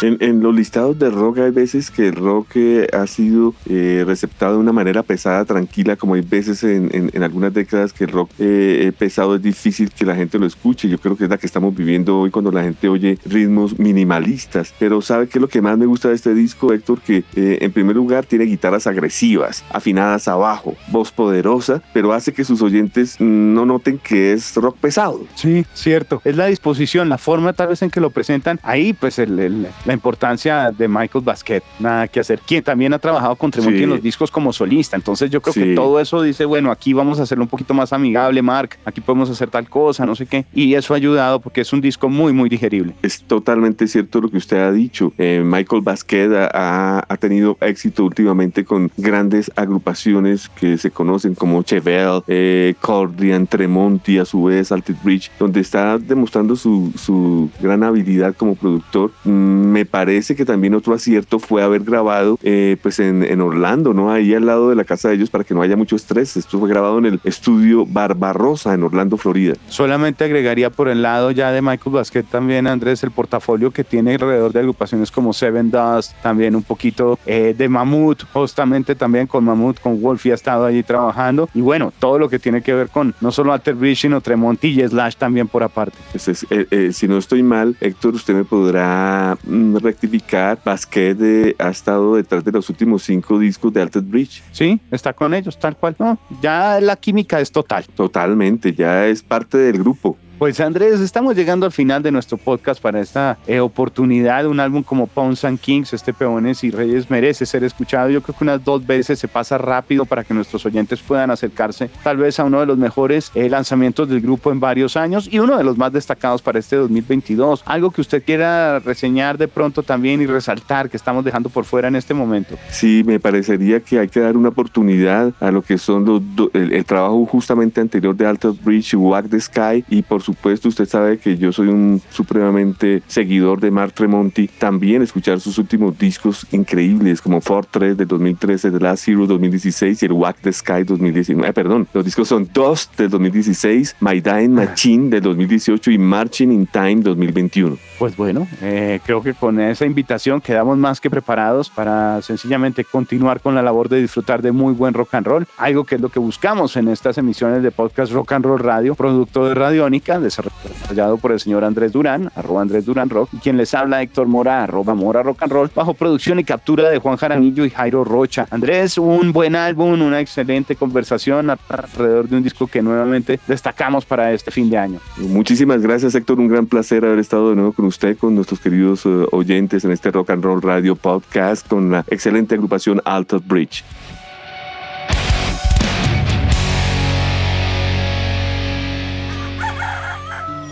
En, 0.00 0.42
los 0.42 0.54
listados 0.54 0.96
de 0.96 1.10
rock 1.10 1.38
hay 1.38 1.50
veces 1.50 1.90
que 1.90 2.08
el 2.08 2.14
rock 2.14 2.50
eh, 2.54 2.86
ha 2.92 3.06
sido 3.08 3.54
eh, 3.68 4.04
receptado 4.06 4.52
de 4.52 4.58
una 4.60 4.72
manera 4.72 5.02
pesada, 5.02 5.44
tranquila, 5.44 5.96
como 5.96 6.14
hay 6.14 6.20
veces 6.20 6.62
en, 6.62 7.10
algunas 7.20 7.52
décadas 7.52 7.92
que 7.92 8.04
el 8.04 8.12
rock 8.12 8.30
eh, 8.38 8.92
pesado 8.96 9.34
es 9.34 9.42
difícil 9.42 9.90
que 9.90 10.04
la 10.04 10.14
gente 10.14 10.38
lo 10.38 10.46
escuche. 10.46 10.88
Yo 10.88 10.98
creo 10.98 11.16
que 11.16 11.24
es 11.24 11.30
la 11.30 11.36
que 11.36 11.46
estamos 11.46 11.74
viviendo 11.74 12.20
hoy 12.20 12.30
cuando 12.30 12.52
la 12.52 12.62
gente 12.62 12.88
oye 12.88 13.18
ritmos 13.24 13.76
minimalistas. 13.78 14.72
Pero 14.78 15.02
¿sabe 15.02 15.26
qué 15.26 15.38
es 15.38 15.42
lo 15.42 15.48
que 15.48 15.60
más 15.60 15.76
me 15.76 15.86
gusta 15.86 16.10
de 16.10 16.14
este 16.14 16.32
disco, 16.32 16.72
Héctor? 16.72 17.00
Que 17.00 17.24
en 17.34 17.72
primer 17.72 17.96
lugar 17.96 18.24
tiene 18.24 18.44
guitarras 18.44 18.86
agresivas, 18.86 19.64
afinadas 19.70 20.28
abajo, 20.28 20.76
voz 20.92 21.10
poderosa, 21.10 21.82
pero 21.92 22.12
hace 22.12 22.32
que 22.32 22.44
sus 22.44 22.62
oyentes 22.62 23.20
no 23.20 23.66
noten 23.66 23.98
que 23.98 24.32
es 24.32 24.54
rock 24.54 24.76
pesado. 24.78 25.26
Sí, 25.34 25.66
cierto. 25.74 26.22
Es 26.24 26.36
la 26.36 26.46
disposición, 26.46 27.08
la 27.08 27.18
forma 27.18 27.52
tal 27.52 27.68
vez 27.68 27.82
en 27.82 27.90
que 27.90 28.00
lo 28.00 28.10
presentan. 28.10 28.60
Ahí 28.62 28.92
pues 28.92 29.18
el 29.18 29.66
la 29.88 29.94
importancia 29.94 30.70
de 30.70 30.86
Michael 30.86 31.24
Basquet, 31.24 31.64
nada 31.78 32.06
que 32.08 32.20
hacer, 32.20 32.40
quien 32.46 32.62
también 32.62 32.92
ha 32.92 32.98
trabajado 32.98 33.34
con 33.36 33.50
Tremonti 33.50 33.84
en 33.84 33.88
los 33.88 34.02
discos 34.02 34.30
como 34.30 34.52
solista. 34.52 34.96
Entonces 34.96 35.30
yo 35.30 35.40
creo 35.40 35.54
que 35.54 35.74
todo 35.74 35.98
eso 35.98 36.20
dice, 36.20 36.44
bueno, 36.44 36.70
aquí 36.70 36.92
vamos 36.92 37.18
a 37.18 37.22
hacerlo 37.22 37.44
un 37.44 37.48
poquito 37.48 37.72
más 37.72 37.94
amigable, 37.94 38.42
Mark, 38.42 38.76
aquí 38.84 39.00
podemos 39.00 39.30
hacer 39.30 39.48
tal 39.48 39.66
cosa, 39.66 40.04
no 40.04 40.14
sé 40.14 40.26
qué. 40.26 40.44
Y 40.52 40.74
eso 40.74 40.92
ha 40.92 40.98
ayudado 40.98 41.40
porque 41.40 41.62
es 41.62 41.72
un 41.72 41.80
disco 41.80 42.10
muy, 42.10 42.34
muy 42.34 42.50
digerible. 42.50 42.92
Es 43.00 43.22
totalmente 43.22 43.88
cierto 43.88 44.20
lo 44.20 44.28
que 44.28 44.36
usted 44.36 44.58
ha 44.58 44.70
dicho. 44.70 45.14
Eh, 45.16 45.42
Michael 45.42 45.80
Basquet 45.80 46.32
ha, 46.34 47.02
ha, 47.08 47.16
tenido 47.16 47.56
éxito 47.62 48.04
últimamente 48.04 48.66
con 48.66 48.90
grandes 48.98 49.50
agrupaciones 49.56 50.50
que 50.50 50.76
se 50.76 50.90
conocen 50.90 51.34
como 51.34 51.62
Chevelle, 51.62 52.20
eh, 52.26 52.74
Cordian, 52.82 53.46
Tremonti, 53.46 54.18
a 54.18 54.26
su 54.26 54.44
vez 54.44 54.70
Alted 54.70 54.96
Bridge, 55.02 55.30
donde 55.38 55.60
está 55.60 55.96
demostrando 55.96 56.56
su, 56.56 56.92
su 56.94 57.48
gran 57.58 57.82
habilidad 57.82 58.36
como 58.36 58.54
productor. 58.54 59.12
Mm, 59.24 59.77
me 59.78 59.86
parece 59.86 60.34
que 60.34 60.44
también 60.44 60.74
otro 60.74 60.92
acierto 60.92 61.38
fue 61.38 61.62
haber 61.62 61.84
grabado 61.84 62.36
eh, 62.42 62.76
pues 62.82 62.98
en, 62.98 63.22
en, 63.22 63.40
Orlando, 63.40 63.94
¿no? 63.94 64.10
Ahí 64.10 64.34
al 64.34 64.44
lado 64.44 64.70
de 64.70 64.74
la 64.74 64.82
casa 64.82 65.08
de 65.08 65.14
ellos 65.14 65.30
para 65.30 65.44
que 65.44 65.54
no 65.54 65.62
haya 65.62 65.76
mucho 65.76 65.94
estrés. 65.94 66.36
Esto 66.36 66.58
fue 66.58 66.68
grabado 66.68 66.98
en 66.98 67.06
el 67.06 67.20
estudio 67.22 67.86
Barbarosa 67.86 68.74
en 68.74 68.82
Orlando, 68.82 69.16
Florida. 69.16 69.54
Solamente 69.68 70.24
agregaría 70.24 70.70
por 70.70 70.88
el 70.88 71.00
lado 71.00 71.30
ya 71.30 71.52
de 71.52 71.62
Michael 71.62 71.94
Basquet 71.94 72.26
también, 72.26 72.66
Andrés, 72.66 73.04
el 73.04 73.12
portafolio 73.12 73.70
que 73.70 73.84
tiene 73.84 74.14
alrededor 74.14 74.52
de 74.52 74.58
agrupaciones 74.58 75.12
como 75.12 75.32
Seven 75.32 75.70
Dust, 75.70 76.12
también 76.24 76.56
un 76.56 76.64
poquito 76.64 77.16
eh, 77.24 77.54
de 77.56 77.68
Mammoth, 77.68 78.24
justamente 78.32 78.96
también 78.96 79.28
con 79.28 79.44
Mammoth, 79.44 79.78
con 79.80 80.00
Wolfie 80.00 80.32
ha 80.32 80.34
estado 80.34 80.64
allí 80.64 80.82
trabajando. 80.82 81.48
Y 81.54 81.60
bueno, 81.60 81.92
todo 82.00 82.18
lo 82.18 82.28
que 82.28 82.40
tiene 82.40 82.62
que 82.62 82.74
ver 82.74 82.88
con 82.88 83.14
no 83.20 83.30
solo 83.30 83.52
Alter 83.52 83.76
Bridge, 83.76 84.00
sino 84.00 84.20
Tremonti 84.20 84.80
y 84.80 84.88
Slash 84.88 85.14
también 85.14 85.46
por 85.46 85.62
aparte. 85.62 85.98
Pues 86.10 86.46
eh, 86.50 86.90
si 86.92 87.06
no 87.06 87.18
estoy 87.18 87.44
mal, 87.44 87.76
Héctor, 87.80 88.14
usted 88.14 88.34
me 88.34 88.44
podrá 88.44 89.38
mm, 89.44 89.67
rectificar, 89.76 90.58
Basquet 90.64 91.16
eh, 91.20 91.56
ha 91.58 91.68
estado 91.68 92.16
detrás 92.16 92.44
de 92.44 92.52
los 92.52 92.68
últimos 92.68 93.02
cinco 93.02 93.38
discos 93.38 93.72
de 93.72 93.82
Altered 93.82 94.06
Bridge. 94.06 94.42
Sí, 94.52 94.80
está 94.90 95.12
con 95.12 95.34
ellos, 95.34 95.58
tal 95.58 95.76
cual. 95.76 95.96
No, 95.98 96.18
ya 96.40 96.80
la 96.80 96.96
química 96.96 97.40
es 97.40 97.50
total. 97.50 97.84
Totalmente, 97.94 98.72
ya 98.72 99.06
es 99.06 99.22
parte 99.22 99.58
del 99.58 99.78
grupo. 99.78 100.16
Pues 100.38 100.60
Andrés, 100.60 101.00
estamos 101.00 101.34
llegando 101.34 101.66
al 101.66 101.72
final 101.72 102.00
de 102.00 102.12
nuestro 102.12 102.36
podcast 102.36 102.80
para 102.80 103.00
esta 103.00 103.38
eh, 103.48 103.58
oportunidad. 103.58 104.46
Un 104.46 104.60
álbum 104.60 104.84
como 104.84 105.08
Pawns 105.08 105.44
and 105.44 105.58
Kings, 105.58 105.92
este 105.92 106.12
Peones 106.12 106.62
y 106.62 106.70
Reyes 106.70 107.10
merece 107.10 107.44
ser 107.44 107.64
escuchado. 107.64 108.08
Yo 108.08 108.22
creo 108.22 108.36
que 108.38 108.44
unas 108.44 108.62
dos 108.62 108.86
veces 108.86 109.18
se 109.18 109.26
pasa 109.26 109.58
rápido 109.58 110.04
para 110.04 110.22
que 110.22 110.32
nuestros 110.34 110.64
oyentes 110.64 111.00
puedan 111.00 111.32
acercarse 111.32 111.90
tal 112.04 112.18
vez 112.18 112.38
a 112.38 112.44
uno 112.44 112.60
de 112.60 112.66
los 112.66 112.78
mejores 112.78 113.32
eh, 113.34 113.48
lanzamientos 113.48 114.08
del 114.08 114.20
grupo 114.20 114.52
en 114.52 114.60
varios 114.60 114.96
años 114.96 115.28
y 115.28 115.40
uno 115.40 115.58
de 115.58 115.64
los 115.64 115.76
más 115.76 115.92
destacados 115.92 116.40
para 116.40 116.60
este 116.60 116.76
2022. 116.76 117.64
Algo 117.66 117.90
que 117.90 118.00
usted 118.00 118.22
quiera 118.22 118.78
reseñar 118.78 119.38
de 119.38 119.48
pronto 119.48 119.82
también 119.82 120.22
y 120.22 120.26
resaltar 120.26 120.88
que 120.88 120.96
estamos 120.96 121.24
dejando 121.24 121.48
por 121.48 121.64
fuera 121.64 121.88
en 121.88 121.96
este 121.96 122.14
momento. 122.14 122.54
Sí, 122.70 123.02
me 123.04 123.18
parecería 123.18 123.80
que 123.80 123.98
hay 123.98 124.08
que 124.08 124.20
dar 124.20 124.36
una 124.36 124.50
oportunidad 124.50 125.32
a 125.40 125.50
lo 125.50 125.62
que 125.62 125.78
son 125.78 126.04
los 126.04 126.22
el, 126.52 126.84
trabajo 126.84 127.26
justamente 127.26 127.80
anterior 127.80 128.14
de 128.14 128.24
Alter 128.24 128.52
Bridge 128.52 128.94
Walk 128.94 129.28
the 129.28 129.40
Sky 129.40 129.84
y 129.88 130.02
por 130.02 130.22
supuesto, 130.28 130.68
usted 130.68 130.86
sabe 130.86 131.16
que 131.18 131.38
yo 131.38 131.52
soy 131.52 131.68
un 131.68 132.02
supremamente 132.10 133.02
seguidor 133.06 133.60
de 133.60 133.70
Mark 133.70 133.94
Tremonti. 133.94 134.46
También 134.46 135.00
escuchar 135.00 135.40
sus 135.40 135.56
últimos 135.56 135.98
discos 135.98 136.46
increíbles 136.52 137.22
como 137.22 137.40
Fortress 137.40 137.96
del 137.96 138.06
2013, 138.06 138.70
The 138.70 138.78
Last 138.78 139.08
Hero 139.08 139.26
2016 139.26 140.02
y 140.02 140.06
el 140.06 140.12
Wack 140.12 140.36
the 140.42 140.52
Sky 140.52 140.84
2019. 140.84 141.54
perdón, 141.54 141.88
los 141.94 142.04
discos 142.04 142.28
son 142.28 142.46
Dust 142.52 142.94
del 142.98 143.08
2016, 143.08 143.96
My 144.00 144.20
Dying 144.20 144.52
Machine 144.52 145.08
del 145.08 145.22
2018 145.22 145.92
y 145.92 145.98
Marching 145.98 146.52
in 146.52 146.66
Time 146.66 146.96
2021. 146.96 147.78
Pues 147.98 148.14
bueno, 148.14 148.46
eh, 148.60 149.00
creo 149.06 149.22
que 149.22 149.32
con 149.32 149.58
esa 149.60 149.86
invitación 149.86 150.42
quedamos 150.42 150.76
más 150.76 151.00
que 151.00 151.08
preparados 151.08 151.70
para 151.70 152.20
sencillamente 152.20 152.84
continuar 152.84 153.40
con 153.40 153.54
la 153.54 153.62
labor 153.62 153.88
de 153.88 154.02
disfrutar 154.02 154.42
de 154.42 154.52
muy 154.52 154.74
buen 154.74 154.92
rock 154.92 155.14
and 155.14 155.26
roll, 155.26 155.46
algo 155.56 155.84
que 155.84 155.94
es 155.94 156.00
lo 156.02 156.10
que 156.10 156.18
buscamos 156.18 156.76
en 156.76 156.88
estas 156.88 157.16
emisiones 157.16 157.62
de 157.62 157.70
podcast 157.70 158.12
Rock 158.12 158.32
and 158.32 158.44
Roll 158.44 158.60
Radio, 158.60 158.94
producto 158.94 159.48
de 159.48 159.54
Radiónica, 159.54 160.17
desarrollado 160.20 161.18
por 161.18 161.32
el 161.32 161.40
señor 161.40 161.64
Andrés 161.64 161.92
Durán, 161.92 162.30
arroba 162.34 162.62
Andrés 162.62 162.84
Durán 162.84 163.10
Rock, 163.10 163.30
y 163.32 163.38
quien 163.38 163.56
les 163.56 163.74
habla 163.74 164.02
Héctor 164.02 164.26
Mora, 164.26 164.64
arroba 164.64 164.94
Mora 164.94 165.22
Rock 165.22 165.42
and 165.42 165.52
Roll, 165.52 165.70
bajo 165.74 165.94
producción 165.94 166.38
y 166.38 166.44
captura 166.44 166.90
de 166.90 166.98
Juan 166.98 167.16
Jaramillo 167.16 167.64
y 167.64 167.70
Jairo 167.70 168.04
Rocha. 168.04 168.46
Andrés, 168.50 168.98
un 168.98 169.32
buen 169.32 169.56
álbum, 169.56 170.00
una 170.00 170.20
excelente 170.20 170.76
conversación 170.76 171.50
alrededor 171.50 172.28
de 172.28 172.36
un 172.36 172.42
disco 172.42 172.66
que 172.66 172.82
nuevamente 172.82 173.40
destacamos 173.46 174.04
para 174.04 174.32
este 174.32 174.50
fin 174.50 174.70
de 174.70 174.78
año. 174.78 175.00
Muchísimas 175.16 175.82
gracias 175.82 176.14
Héctor, 176.14 176.38
un 176.38 176.48
gran 176.48 176.66
placer 176.66 177.04
haber 177.04 177.18
estado 177.18 177.50
de 177.50 177.56
nuevo 177.56 177.72
con 177.72 177.86
usted, 177.86 178.16
con 178.16 178.34
nuestros 178.34 178.60
queridos 178.60 179.04
eh, 179.06 179.26
oyentes 179.32 179.84
en 179.84 179.90
este 179.90 180.10
Rock 180.10 180.30
and 180.30 180.44
Roll 180.44 180.62
Radio 180.62 180.96
Podcast, 180.96 181.68
con 181.68 181.90
la 181.90 182.04
excelente 182.08 182.54
agrupación 182.54 183.00
Alto 183.04 183.40
Bridge. 183.40 183.84